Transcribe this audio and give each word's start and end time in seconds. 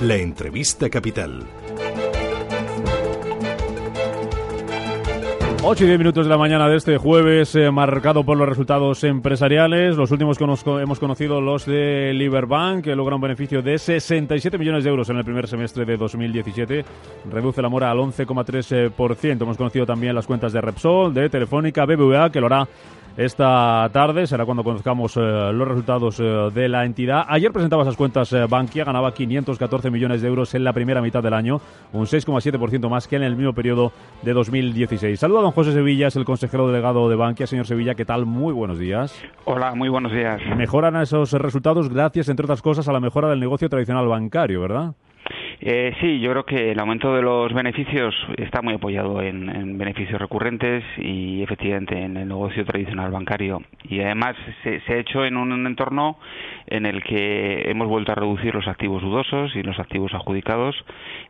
La 0.00 0.16
entrevista 0.16 0.88
capital. 0.88 1.44
8 5.62 5.84
y 5.84 5.86
10 5.88 5.98
minutos 5.98 6.24
de 6.24 6.30
la 6.30 6.38
mañana 6.38 6.70
de 6.70 6.76
este 6.78 6.96
jueves, 6.96 7.54
eh, 7.54 7.70
marcado 7.70 8.24
por 8.24 8.38
los 8.38 8.48
resultados 8.48 9.04
empresariales. 9.04 9.98
Los 9.98 10.10
últimos 10.10 10.38
que 10.38 10.44
hemos 10.44 10.98
conocido, 10.98 11.42
los 11.42 11.66
de 11.66 12.14
Liberbank, 12.14 12.84
que 12.84 12.96
logra 12.96 13.16
un 13.16 13.20
beneficio 13.20 13.60
de 13.60 13.76
67 13.76 14.56
millones 14.56 14.84
de 14.84 14.90
euros 14.90 15.10
en 15.10 15.18
el 15.18 15.24
primer 15.24 15.46
semestre 15.46 15.84
de 15.84 15.98
2017. 15.98 16.82
Reduce 17.30 17.60
la 17.60 17.68
mora 17.68 17.90
al 17.90 17.98
11,3%. 17.98 19.42
Hemos 19.42 19.58
conocido 19.58 19.84
también 19.84 20.14
las 20.14 20.26
cuentas 20.26 20.54
de 20.54 20.62
Repsol, 20.62 21.12
de 21.12 21.28
Telefónica, 21.28 21.84
BBVA, 21.84 22.30
que 22.30 22.40
lo 22.40 22.46
hará 22.46 22.66
esta 23.16 23.88
tarde. 23.92 24.26
Será 24.26 24.44
cuando 24.44 24.64
conozcamos 24.64 25.16
eh, 25.16 25.20
los 25.20 25.66
resultados 25.68 26.20
eh, 26.20 26.24
de 26.54 26.68
la 26.68 26.84
entidad. 26.84 27.24
Ayer 27.28 27.52
presentaba 27.52 27.82
esas 27.82 27.96
cuentas 27.96 28.32
eh, 28.32 28.46
Bankia, 28.48 28.84
ganaba 28.84 29.12
514 29.12 29.90
millones 29.90 30.22
de 30.22 30.28
euros 30.28 30.54
en 30.54 30.64
la 30.64 30.72
primera 30.72 31.02
mitad 31.02 31.22
del 31.22 31.34
año, 31.34 31.60
un 31.92 32.06
6,7% 32.06 32.88
más 32.88 33.08
que 33.08 33.16
en 33.16 33.22
el 33.22 33.36
mismo 33.36 33.52
periodo 33.52 33.92
de 34.22 34.32
2016. 34.32 35.18
Saluda 35.18 35.40
a 35.40 35.42
don 35.42 35.52
José 35.52 35.72
Sevilla, 35.72 36.08
es 36.08 36.16
el 36.16 36.24
consejero 36.24 36.66
delegado 36.66 37.08
de 37.08 37.16
Bankia. 37.16 37.46
Señor 37.46 37.66
Sevilla, 37.66 37.94
¿qué 37.94 38.04
tal? 38.04 38.26
Muy 38.26 38.52
buenos 38.52 38.78
días. 38.78 39.14
Hola, 39.44 39.74
muy 39.74 39.88
buenos 39.88 40.12
días. 40.12 40.40
Mejoran 40.56 40.96
esos 40.96 41.32
resultados 41.32 41.88
gracias, 41.88 42.28
entre 42.28 42.44
otras 42.44 42.62
cosas, 42.62 42.88
a 42.88 42.92
la 42.92 43.00
mejora 43.00 43.28
del 43.28 43.40
negocio 43.40 43.68
tradicional 43.68 44.06
bancario, 44.08 44.60
¿verdad? 44.60 44.94
Eh, 45.62 45.92
sí, 46.00 46.20
yo 46.20 46.30
creo 46.30 46.44
que 46.44 46.72
el 46.72 46.80
aumento 46.80 47.14
de 47.14 47.20
los 47.20 47.52
beneficios 47.52 48.14
está 48.38 48.62
muy 48.62 48.74
apoyado 48.74 49.20
en, 49.20 49.76
beneficios 49.76 50.18
recurrentes 50.18 50.82
y 50.96 51.42
efectivamente 51.42 52.02
en 52.02 52.16
el 52.16 52.28
negocio 52.28 52.64
tradicional 52.64 53.10
bancario. 53.10 53.60
Y 53.84 54.00
además 54.00 54.36
se, 54.62 54.80
ha 54.88 54.96
hecho 54.96 55.24
en 55.24 55.36
un 55.36 55.66
entorno 55.66 56.16
en 56.66 56.86
el 56.86 57.02
que 57.02 57.70
hemos 57.70 57.88
vuelto 57.88 58.12
a 58.12 58.14
reducir 58.14 58.54
los 58.54 58.66
activos 58.68 59.02
dudosos 59.02 59.54
y 59.54 59.62
los 59.62 59.78
activos 59.78 60.14
adjudicados 60.14 60.74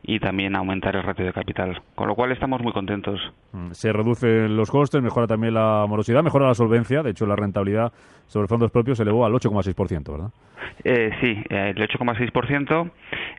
y 0.05 0.21
también 0.21 0.55
aumentar 0.55 0.95
el 0.95 1.03
ratio 1.03 1.25
de 1.25 1.33
capital. 1.33 1.83
Con 1.97 2.07
lo 2.07 2.15
cual 2.15 2.31
estamos 2.31 2.63
muy 2.63 2.73
contentos. 2.73 3.21
Mm, 3.53 3.73
se 3.73 3.93
reducen 3.93 4.57
los 4.57 4.71
costes, 4.71 5.03
mejora 5.03 5.27
también 5.27 5.55
la 5.55 5.85
morosidad, 5.89 6.23
mejora 6.23 6.47
la 6.47 6.55
solvencia. 6.55 7.03
De 7.03 7.11
hecho, 7.11 7.27
la 7.27 7.35
rentabilidad 7.35 7.93
sobre 8.27 8.47
fondos 8.47 8.71
propios 8.71 8.97
se 8.97 9.03
elevó 9.03 9.27
al 9.27 9.33
8,6%, 9.33 10.13
¿verdad? 10.13 10.31
Eh, 10.85 11.11
sí, 11.21 11.43
el 11.51 11.77
8,6% 11.77 12.91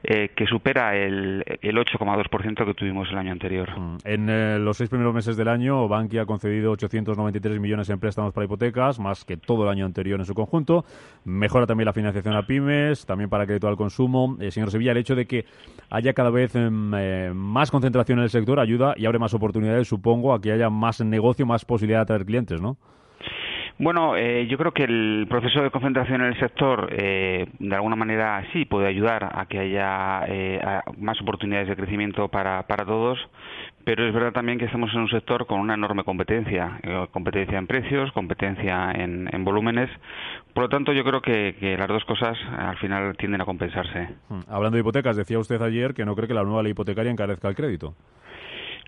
eh, 0.04 0.30
que 0.36 0.48
supera 0.48 0.96
el, 0.96 1.44
el 1.62 1.78
8,2% 1.78 2.66
que 2.66 2.74
tuvimos 2.74 3.10
el 3.12 3.18
año 3.20 3.32
anterior. 3.32 3.70
Mm. 3.80 3.98
En 4.04 4.30
eh, 4.30 4.58
los 4.60 4.78
seis 4.78 4.90
primeros 4.90 5.14
meses 5.14 5.38
del 5.38 5.48
año, 5.48 5.88
Bankia 5.88 6.24
ha 6.24 6.26
concedido 6.26 6.72
893 6.72 7.60
millones 7.60 7.90
en 7.90 8.00
préstamos 8.00 8.34
para 8.34 8.46
hipotecas, 8.46 9.00
más 9.00 9.24
que 9.26 9.38
todo 9.38 9.64
el 9.64 9.70
año 9.70 9.86
anterior 9.86 10.20
en 10.20 10.26
su 10.26 10.34
conjunto. 10.34 10.86
Mejora 11.24 11.68
también 11.68 11.86
la 11.86 11.94
financiación 11.94 12.36
a 12.36 12.48
pymes, 12.48 13.06
también 13.06 13.30
para 13.30 13.46
crédito 13.46 13.68
al 13.68 13.78
consumo. 13.78 14.38
Eh, 14.40 14.50
señor 14.50 14.72
Sevilla, 14.72 14.92
el 14.92 14.98
hecho 14.98 15.16
de 15.16 15.28
que 15.28 15.46
haya 15.92 16.14
cada 16.14 16.32
vez 16.32 16.56
em, 16.56 17.32
más 17.36 17.70
concentración 17.70 18.18
en 18.18 18.24
el 18.24 18.30
sector 18.32 18.60
ayuda 18.60 18.96
y 18.98 19.06
abre 19.06 19.20
más 19.20 19.36
oportunidades, 19.36 19.88
supongo, 19.88 20.34
a 20.34 20.42
que 20.42 20.52
haya 20.52 20.72
más 20.72 21.00
negocio, 21.02 21.46
más 21.46 21.64
posibilidad 21.64 22.00
de 22.00 22.04
atraer 22.04 22.26
clientes, 22.26 22.60
¿no? 22.60 22.78
Bueno, 23.82 24.16
eh, 24.16 24.46
yo 24.46 24.60
creo 24.60 24.74
que 24.74 24.84
el 24.84 25.26
proceso 25.28 25.64
de 25.64 25.72
concentración 25.72 26.22
en 26.22 26.28
el 26.28 26.40
sector, 26.40 26.88
eh, 26.92 27.48
de 27.58 27.76
alguna 27.76 27.96
manera, 27.96 28.46
sí 28.54 28.66
puede 28.66 28.88
ayudar 28.88 29.32
a 29.34 29.48
que 29.48 29.58
haya 29.58 30.24
eh, 30.28 30.62
más 31.00 31.20
oportunidades 31.20 31.68
de 31.68 31.76
crecimiento 31.76 32.28
para, 32.28 32.62
para 32.68 32.86
todos, 32.86 33.18
pero 33.84 34.08
es 34.08 34.14
verdad 34.14 34.34
también 34.34 34.60
que 34.60 34.66
estamos 34.66 34.94
en 34.94 35.00
un 35.00 35.10
sector 35.10 35.48
con 35.48 35.60
una 35.60 35.74
enorme 35.74 36.04
competencia, 36.04 36.80
competencia 37.10 37.58
en 37.58 37.66
precios, 37.66 38.12
competencia 38.12 38.92
en, 38.92 39.44
volúmenes. 39.44 39.90
Por 40.54 40.66
lo 40.66 40.70
tanto, 40.70 40.94
yo 40.94 41.04
creo 41.04 41.24
que, 41.24 41.56
que, 41.60 41.76
las 41.76 41.88
dos 41.88 42.06
cosas 42.06 42.38
al 42.56 42.78
final 42.78 43.18
tienden 43.18 43.42
a 43.42 43.46
compensarse. 43.46 44.10
Hmm. 44.30 44.42
Hablando 44.48 44.76
de 44.76 44.82
hipotecas, 44.82 45.18
decía 45.18 45.40
usted 45.40 45.60
ayer 45.60 45.96
que 45.96 46.06
no 46.06 46.16
cree 46.16 46.28
que 46.28 46.36
la 46.36 46.44
nueva 46.44 46.62
ley 46.62 46.74
hipotecaria 46.74 47.12
encarezca 47.12 47.48
el 47.48 47.56
crédito. 47.56 47.96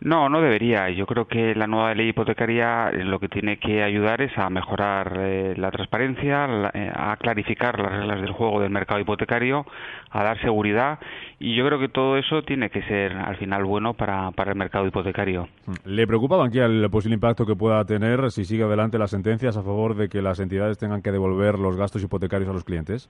No, 0.04 0.28
no 0.28 0.42
debería. 0.42 0.90
Yo 0.90 1.06
creo 1.06 1.28
que 1.28 1.56
la 1.56 1.66
nueva 1.66 1.96
ley 1.96 2.10
hipotecaria 2.10 2.90
eh, 2.90 3.06
lo 3.06 3.20
que 3.20 3.30
tiene 3.30 3.58
que 3.58 3.82
ayudar 3.82 4.22
es 4.22 4.38
a 4.38 4.50
mejorar 4.50 5.16
eh, 5.18 5.54
la 5.56 5.72
transparencia, 5.72 6.46
eh, 6.74 6.92
a 6.94 7.16
clarificar 7.16 7.80
las 7.80 7.94
reglas 7.94 8.20
del 8.20 8.34
juego 8.34 8.60
del 8.60 8.70
mercado 8.70 9.00
hipotecario, 9.00 9.66
a 10.12 10.24
dar 10.24 10.42
seguridad 10.42 11.00
y 11.40 11.56
yo 11.56 11.66
creo 11.66 11.80
que 11.80 11.88
todo 11.88 12.18
eso 12.18 12.42
tiene 12.44 12.70
que 12.70 12.82
ser 12.84 13.14
al 13.14 13.38
final 13.38 13.64
bueno 13.64 13.94
para, 13.94 14.32
para 14.32 14.52
el 14.52 14.58
mercado 14.58 14.86
hipotecario. 14.86 15.48
¿Le 15.86 16.06
preocupa, 16.06 16.36
Banquia, 16.36 16.66
el 16.66 16.90
posible 16.90 17.16
impacto 17.16 17.46
que 17.46 17.56
pueda 17.56 17.86
tener 17.86 18.30
si 18.32 18.44
sigue 18.44 18.64
adelante 18.64 19.00
las 19.00 19.12
sentencias 19.12 19.56
a 19.56 19.64
favor 19.64 19.96
de 19.96 20.10
que 20.10 20.22
las 20.22 20.42
entidades 20.42 20.78
tengan 20.78 21.02
que 21.02 21.14
devolver 21.14 21.58
los 21.58 21.78
gastos 21.78 22.04
hipotecarios 22.04 22.50
a 22.50 22.54
los 22.54 22.66
clientes? 22.66 23.10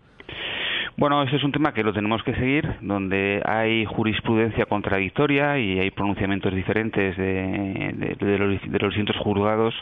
Bueno, 0.96 1.24
ese 1.24 1.38
es 1.38 1.44
un 1.44 1.52
tema 1.52 1.74
que 1.74 1.84
lo 1.84 1.92
tenemos 1.92 2.22
que 2.22 2.36
seguir, 2.36 2.70
donde 2.82 3.42
hay 3.46 3.84
jurisprudencia 3.86 4.68
contradictoria 4.68 5.58
y 5.58 5.80
hay 5.80 5.90
pronunciamientos 5.90 6.54
diferentes 6.54 7.18
de, 7.18 8.16
los, 8.38 8.90
distintos 8.90 9.18
juzgados. 9.18 9.74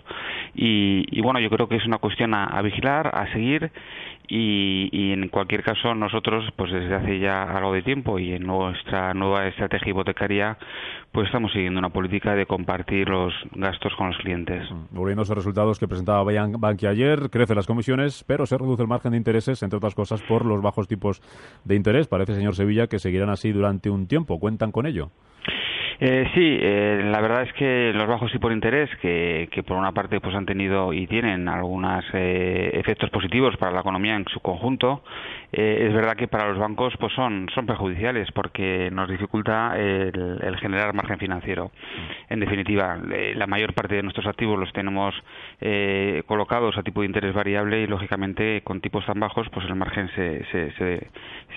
Y, 0.54 1.22
bueno, 1.22 1.40
yo 1.40 1.50
creo 1.50 1.68
que 1.68 1.78
es 1.78 1.86
una 1.86 1.98
cuestión 1.98 2.34
a 2.34 2.62
vigilar, 2.62 3.08
a 3.14 3.32
seguir 3.32 3.72
y, 4.34 5.12
en 5.12 5.28
cualquier 5.28 5.62
caso 5.62 5.94
nosotros 5.94 6.46
pues 6.56 6.72
desde 6.72 6.96
hace 6.96 7.20
ya 7.20 7.44
algo 7.44 7.74
de 7.74 7.82
tiempo 7.82 8.18
y 8.18 8.32
en 8.32 8.44
nuestra 8.44 9.14
nueva 9.14 9.46
estrategia 9.48 9.90
hipotecaria 9.90 10.58
pues 11.12 11.26
estamos 11.28 11.52
siguiendo 11.52 11.80
una 11.80 11.90
política 11.90 12.34
de 12.34 12.46
compartir 12.46 13.10
los 13.10 13.34
gastos 13.56 13.94
con 13.98 14.08
los 14.08 14.18
clientes. 14.20 14.64
Mm, 14.72 14.96
volviendo 14.96 15.22
a 15.22 15.24
esos 15.24 15.36
resultados 15.36 15.80
que 15.80 15.88
presentaba 15.90 16.24
Banki 16.24 16.88
ayer, 16.88 17.30
crecen 17.30 17.58
las 17.58 17.68
comisiones, 17.68 18.24
pero 18.26 18.46
se 18.46 18.58
reduce 18.58 18.82
el 18.82 18.88
margen 18.88 19.12
de 19.12 19.18
intereses, 19.18 19.62
entre 19.64 19.76
otras 19.76 19.96
cosas, 19.96 20.22
por 20.22 20.46
los 20.46 20.62
bajos 20.62 20.88
tipos 20.88 21.22
de 21.66 21.76
interés. 21.76 22.08
Parece, 22.08 22.34
señor 22.34 22.56
Sevilla, 22.56 22.88
que 22.88 23.00
seguirán 23.00 23.30
así 23.30 23.52
durante 23.52 23.90
un 23.90 24.08
tiempo. 24.08 24.40
¿Cuentan 24.40 24.72
con 24.72 24.86
ello? 24.86 25.12
Eh, 26.04 26.28
sí, 26.34 26.58
eh, 26.60 27.04
la 27.06 27.22
verdad 27.22 27.44
es 27.44 27.54
que 27.54 27.92
los 27.94 28.08
bajos 28.08 28.32
tipos 28.32 28.50
de 28.50 28.56
interés, 28.56 28.90
que, 29.04 29.48
que 29.52 29.62
por 29.62 29.78
una 29.78 29.92
parte 29.92 30.20
pues 30.20 30.34
han 30.36 30.48
tenido 30.48 30.94
y 30.94 31.06
tienen 31.06 31.48
algunos 31.48 32.04
eh, 32.14 32.72
efectos 32.74 33.12
positivos 33.12 33.56
para 33.58 33.72
la 33.72 33.82
economía 33.82 34.16
en 34.16 34.26
su 34.26 34.40
conjunto, 34.40 35.04
eh, 35.52 35.88
es 35.88 35.94
verdad 35.94 36.16
que 36.16 36.28
para 36.28 36.48
los 36.50 36.58
bancos 36.58 36.94
pues 37.00 37.14
son, 37.14 37.48
son 37.54 37.66
perjudiciales 37.66 38.32
porque 38.32 38.90
nos 38.92 39.10
dificulta 39.10 39.78
el, 39.78 40.40
el 40.42 40.58
generar 40.58 40.94
margen 40.94 41.18
financiero. 41.18 41.72
En 42.30 42.40
definitiva, 42.40 42.98
la 43.36 43.48
mayor 43.48 43.74
parte 43.74 43.96
de 43.96 44.04
nuestros 44.04 44.26
activos 44.26 44.60
los 44.60 44.72
tenemos 44.74 45.14
colocados 46.26 46.78
a 46.78 46.84
tipo 46.84 47.02
de 47.02 47.08
interés 47.08 47.34
variable 47.34 47.82
y 47.82 47.88
lógicamente 47.88 48.62
con 48.64 48.82
tipos 48.82 49.06
tan 49.06 49.20
bajos 49.20 49.48
pues 49.50 49.66
el 49.66 49.76
margen 49.76 50.10
se, 50.16 50.46
se, 50.46 50.72
se, 50.74 51.08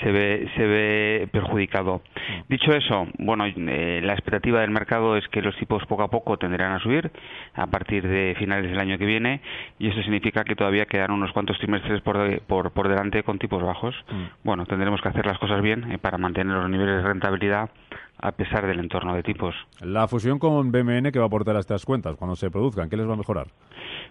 se 0.03 0.13
ve, 0.13 0.49
se 0.57 0.67
ve 0.67 1.29
perjudicado. 1.33 2.03
Dicho 2.49 2.73
eso, 2.73 3.07
bueno, 3.19 3.45
la 3.47 4.13
expectativa 4.13 4.61
del 4.61 4.71
mercado 4.71 5.17
es 5.17 5.27
que 5.29 5.43
los 5.43 5.57
tipos 5.57 5.85
poco 5.87 6.03
a 6.03 6.09
poco 6.09 6.37
tendrán 6.37 6.73
a 6.73 6.79
subir 6.81 7.11
a 7.55 7.67
partir 7.67 8.07
de 8.07 8.35
finales 8.39 8.71
del 8.71 8.81
año 8.81 8.99
que 8.99 9.07
viene 9.07 9.41
y 9.79 9.89
eso 9.89 10.03
significa 10.03 10.45
que 10.45 10.57
todavía 10.57 10.87
quedan 10.87 11.11
unos 11.11 11.33
cuantos 11.33 11.59
trimestres 11.59 12.01
por, 12.03 12.41
por, 12.43 12.73
por 12.73 12.89
delante 12.89 13.23
con 13.23 13.39
tipos 13.39 13.63
bajos. 13.63 13.84
Mm. 14.11 14.25
Bueno, 14.45 14.67
tendremos 14.67 15.01
que 15.01 15.09
hacer 15.09 15.27
las 15.27 15.39
cosas 15.39 15.61
bien 15.61 15.91
eh, 15.91 15.99
para 15.99 16.19
mantener 16.19 16.55
los 16.55 16.71
niveles 16.71 17.03
de 17.03 17.09
rentabilidad 17.09 17.71
a 18.19 18.33
pesar 18.33 18.67
del 18.67 18.79
entorno 18.79 19.15
de 19.15 19.23
tipos. 19.23 19.55
La 19.81 20.07
fusión 20.09 20.39
con 20.39 20.71
BMN, 20.71 21.11
¿qué 21.11 21.19
va 21.19 21.25
a 21.25 21.29
aportar 21.29 21.57
a 21.57 21.61
estas 21.61 21.85
cuentas 21.85 22.17
cuando 22.17 22.37
se 22.37 22.51
produzcan? 22.51 22.89
¿Qué 22.89 22.97
les 22.97 23.09
va 23.09 23.15
a 23.15 23.17
mejorar? 23.17 23.49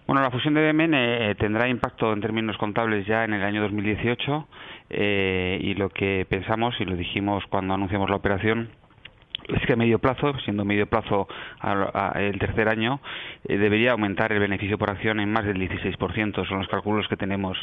Bueno, 0.06 0.20
la 0.20 0.30
fusión 0.30 0.54
de 0.54 0.70
BMN 0.70 0.94
eh, 0.94 1.34
tendrá 1.38 1.68
impacto 1.68 2.12
en 2.12 2.20
términos 2.20 2.58
contables 2.58 3.06
ya 3.06 3.24
en 3.24 3.32
el 3.32 3.42
año 3.42 3.62
2018 3.62 4.46
eh, 4.90 5.58
y 5.60 5.74
lo 5.74 5.88
que 5.88 6.26
pensamos 6.28 6.74
y 6.78 6.84
lo 6.84 6.94
dijimos 6.94 7.42
cuando 7.48 7.74
anunciamos 7.74 8.10
la 8.10 8.16
operación 8.16 8.68
es 9.48 9.66
que 9.66 9.72
a 9.72 9.76
medio 9.76 9.98
plazo, 9.98 10.32
siendo 10.44 10.64
medio 10.64 10.86
plazo 10.86 11.28
el 12.14 12.38
tercer 12.38 12.68
año, 12.68 13.00
eh, 13.44 13.58
debería 13.58 13.92
aumentar 13.92 14.32
el 14.32 14.40
beneficio 14.40 14.78
por 14.78 14.90
acción 14.90 15.20
en 15.20 15.30
más 15.30 15.44
del 15.44 15.58
16%, 15.58 16.46
son 16.46 16.58
los 16.58 16.68
cálculos 16.68 17.06
que 17.08 17.16
tenemos. 17.16 17.58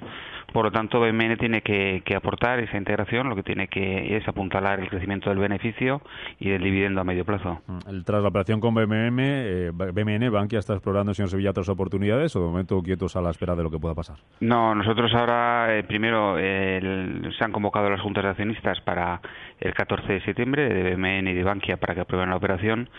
Por 0.54 0.66
lo 0.66 0.72
tanto, 0.72 1.00
BMN 1.00 1.38
tiene 1.38 1.62
que, 1.62 2.02
aportar 2.16 2.60
esa 2.60 2.78
integración, 2.78 3.30
lo 3.30 3.36
que 3.36 3.44
tiene 3.44 3.68
que 3.68 4.18
es 4.18 4.28
apuntalar 4.28 4.80
el 4.80 4.90
crecimiento 4.90 5.30
del 5.30 5.40
beneficio 5.40 6.02
y 6.40 6.50
del 6.50 6.62
dividendo 6.62 7.02
a 7.02 7.04
medio 7.04 7.24
plazo. 7.24 7.62
Mm, 7.68 8.02
tras 8.06 8.22
la 8.22 8.28
operación 8.28 8.60
con 8.60 8.76
BMN, 8.76 9.20
eh, 9.20 9.72
BMN, 9.72 10.30
Bankia 10.30 10.60
está 10.60 10.74
explorando, 10.74 11.14
señor 11.14 11.30
Sevilla, 11.30 11.52
otras 11.52 11.70
oportunidades 11.70 12.36
o 12.36 12.42
de 12.42 12.46
momento 12.46 12.82
quietos 12.84 13.16
a 13.16 13.22
la 13.22 13.30
espera 13.30 13.56
de 13.56 13.64
lo 13.64 13.72
que 13.72 13.80
pueda 13.80 13.96
pasar? 13.96 14.18
No, 14.42 14.76
nosotros 14.76 15.12
ahora, 15.14 15.78
eh, 15.78 15.84
primero, 15.84 16.36
se 16.38 17.44
han 17.44 17.52
convocado 17.52 17.90
las 17.90 18.02
juntas 18.02 18.24
de 18.24 18.30
accionistas 18.30 18.82
para 18.82 19.22
el 19.62 19.74
14 19.74 20.12
de 20.12 20.22
septiembre 20.22 20.68
de 20.68 20.96
BMN 20.96 21.28
y 21.28 21.34
de 21.34 21.44
Bankia 21.44 21.78
para 21.78 21.94
que 21.94 22.02
aprueben 22.02 22.30
la 22.30 22.36
operación 22.36 22.90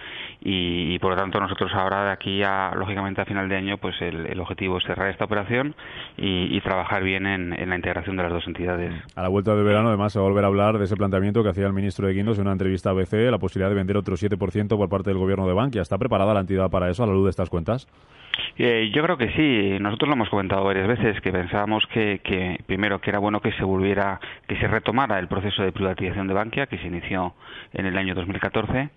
y, 0.40 0.98
por 1.00 1.10
lo 1.10 1.16
tanto 1.16 1.40
nosotros 1.40 1.72
ahora 1.74 2.04
de 2.04 2.10
aquí 2.12 2.42
a 2.42 2.72
lógicamente 2.76 3.20
a 3.20 3.24
final 3.24 3.48
de 3.48 3.56
año 3.56 3.78
pues 3.78 4.00
el, 4.00 4.40
objetivo 4.40 4.78
es 4.78 4.84
cerrar 4.84 5.10
esta 5.10 5.24
operación 5.24 5.74
y, 6.16 6.60
trabajar 6.62 7.02
bien 7.02 7.26
en, 7.26 7.50
la 7.68 7.74
integración 7.74 8.16
de 8.16 8.22
las 8.22 8.32
dos 8.32 8.46
entidades. 8.46 8.92
A 9.16 9.22
la 9.22 9.28
vuelta 9.28 9.54
de 9.56 9.64
verano 9.64 9.88
además 9.88 10.12
se 10.12 10.20
va 10.20 10.24
a 10.24 10.28
volver 10.28 10.44
a 10.44 10.46
hablar 10.46 10.78
de 10.78 10.84
ese 10.84 10.96
planteamiento 10.96 11.42
que 11.42 11.48
hacía 11.48 11.66
el 11.66 11.72
ministro 11.72 12.06
de 12.06 12.14
Guindos 12.14 12.38
en 12.38 12.42
una 12.42 12.52
entrevista 12.52 12.90
a 12.90 12.92
ABC, 12.92 13.30
la 13.30 13.38
posibilidad 13.38 13.68
de 13.68 13.74
vender 13.74 13.96
otro 13.96 14.14
7% 14.14 14.68
por 14.76 14.88
parte 14.88 15.10
del 15.10 15.18
gobierno 15.18 15.46
de 15.48 15.54
Bankia. 15.54 15.82
¿Está 15.82 15.98
preparada 15.98 16.32
la 16.34 16.40
entidad 16.40 16.70
para 16.70 16.88
eso 16.88 17.02
a 17.02 17.06
la 17.06 17.12
luz 17.12 17.24
de 17.24 17.30
estas 17.30 17.50
cuentas? 17.50 17.88
Eh, 18.58 18.90
yo 18.94 19.02
creo 19.02 19.16
que 19.16 19.30
sí. 19.32 19.78
Nosotros 19.80 20.08
lo 20.08 20.14
hemos 20.14 20.28
comentado 20.28 20.64
varias 20.64 20.86
veces 20.86 21.20
que 21.20 21.32
pensábamos 21.32 21.86
que, 21.86 22.20
que, 22.22 22.58
primero 22.66 23.00
que 23.00 23.10
era 23.10 23.18
bueno 23.18 23.40
que 23.40 23.52
se 23.52 23.64
volviera, 23.64 24.20
que 24.46 24.56
se 24.56 24.68
retomara 24.68 25.18
el 25.18 25.28
proceso 25.28 25.62
de 25.62 25.72
privatización 25.72 26.28
de 26.28 26.34
Bankia 26.34 26.66
que 26.66 26.78
se 26.78 26.86
inició 26.86 27.34
en 27.72 27.86
el 27.86 27.96
año 27.96 28.14
2014. 28.14 28.90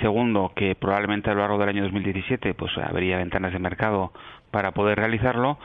Segundo, 0.00 0.52
que 0.54 0.74
probablemente 0.74 1.30
a 1.30 1.34
lo 1.34 1.40
largo 1.40 1.58
del 1.58 1.68
año 1.70 1.82
2017 1.82 2.54
pues 2.54 2.72
habría 2.78 3.18
ventanas 3.18 3.52
de 3.52 3.58
mercado 3.58 4.12
para 4.50 4.70
poder 4.70 4.98
realizarlo 4.98 5.58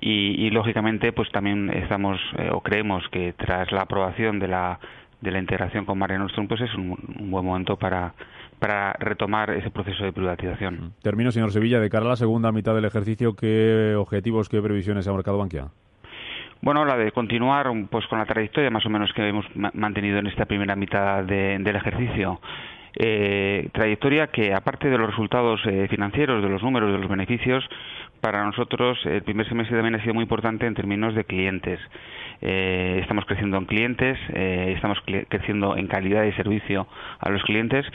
y, 0.00 0.48
lógicamente 0.50 1.12
pues 1.12 1.30
también 1.32 1.68
estamos 1.70 2.20
eh, 2.38 2.48
o 2.52 2.60
creemos 2.60 3.02
que 3.08 3.32
tras 3.32 3.72
la 3.72 3.82
aprobación 3.82 4.38
de 4.38 4.46
la 4.46 4.78
de 5.20 5.30
la 5.32 5.40
integración 5.40 5.84
con 5.84 5.98
Mare 5.98 6.16
Nostrum 6.16 6.46
pues 6.46 6.60
es 6.60 6.72
un, 6.74 6.96
buen 7.30 7.44
momento 7.44 7.76
para 7.76 8.14
para 8.58 8.94
retomar 8.94 9.50
ese 9.50 9.70
proceso 9.70 10.04
de 10.04 10.12
privatización. 10.12 10.92
Termino, 11.02 11.30
señor 11.30 11.52
Sevilla, 11.52 11.80
de 11.80 11.90
cara 11.90 12.06
a 12.06 12.10
la 12.10 12.16
segunda 12.16 12.52
mitad 12.52 12.74
del 12.74 12.84
ejercicio, 12.84 13.34
¿qué 13.34 13.94
objetivos, 13.96 14.48
qué 14.48 14.60
previsiones 14.62 15.06
ha 15.08 15.12
marcado 15.12 15.38
Bankia? 15.38 15.68
Bueno, 16.62 16.84
la 16.84 16.96
de 16.96 17.12
continuar 17.12 17.70
pues 17.90 18.06
con 18.06 18.18
la 18.18 18.24
trayectoria 18.24 18.70
más 18.70 18.84
o 18.86 18.90
menos 18.90 19.12
que 19.12 19.28
hemos 19.28 19.44
mantenido 19.74 20.18
en 20.18 20.26
esta 20.26 20.46
primera 20.46 20.74
mitad 20.74 21.22
del 21.24 21.76
ejercicio. 21.76 22.40
Eh, 22.98 23.68
trayectoria 23.72 24.28
que, 24.28 24.54
aparte 24.54 24.88
de 24.88 24.96
los 24.96 25.10
resultados 25.10 25.60
eh, 25.66 25.86
financieros, 25.90 26.42
de 26.42 26.48
los 26.48 26.62
números, 26.62 26.90
de 26.90 26.98
los 26.98 27.10
beneficios, 27.10 27.62
para 28.22 28.42
nosotros 28.44 28.98
el 29.04 29.22
primer 29.22 29.46
semestre 29.48 29.76
también 29.76 29.96
ha 29.96 30.02
sido 30.02 30.14
muy 30.14 30.22
importante 30.22 30.66
en 30.66 30.74
términos 30.74 31.14
de 31.14 31.24
clientes. 31.24 31.78
Eh, 32.40 32.98
estamos 33.02 33.24
creciendo 33.26 33.58
en 33.58 33.66
clientes, 33.66 34.18
eh, 34.32 34.72
estamos 34.74 34.98
creciendo 35.28 35.76
en 35.76 35.86
calidad 35.86 36.22
de 36.22 36.34
servicio 36.34 36.86
a 37.20 37.30
los 37.30 37.42
clientes. 37.42 37.86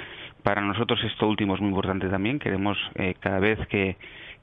Para 0.43 0.61
nosotros 0.61 0.99
esto 1.03 1.27
último 1.27 1.55
es 1.55 1.61
muy 1.61 1.69
importante 1.69 2.07
también. 2.07 2.39
Queremos 2.39 2.77
eh, 2.95 3.15
cada 3.19 3.39
vez 3.39 3.59
que, 3.67 3.97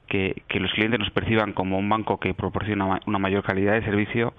que, 0.07 0.59
los 0.59 0.71
clientes 0.71 0.99
nos 0.99 1.11
perciban 1.11 1.53
como 1.53 1.77
un 1.77 1.89
banco 1.89 2.19
que 2.19 2.33
proporciona 2.33 2.99
una 3.05 3.19
mayor 3.19 3.43
calidad 3.43 3.73
de 3.73 3.83
servicio 3.83 4.33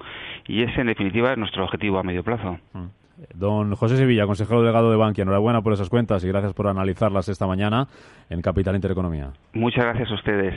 y 0.46 0.62
ese 0.62 0.80
en 0.80 0.88
definitiva 0.88 1.32
es 1.32 1.38
nuestro 1.38 1.64
objetivo 1.64 1.98
a 1.98 2.02
medio 2.02 2.22
plazo. 2.24 2.58
Mm. 2.72 2.86
Don 3.34 3.74
José 3.74 3.96
Sevilla, 3.96 4.26
consejero 4.26 4.62
delegado 4.62 4.90
de 4.90 4.96
Bankia, 4.96 5.22
enhorabuena 5.22 5.60
por 5.60 5.74
esas 5.74 5.90
cuentas 5.90 6.24
y 6.24 6.28
gracias 6.28 6.54
por 6.54 6.68
analizarlas 6.68 7.28
esta 7.28 7.46
mañana 7.46 7.86
en 8.30 8.40
Capital 8.40 8.74
Intereconomía. 8.74 9.32
Muchas 9.52 9.84
gracias 9.84 10.10
a 10.10 10.14
ustedes. 10.14 10.54